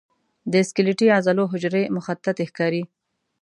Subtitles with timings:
[0.53, 2.83] د سکلیټي عضلو حجرې مخططې ښکاري.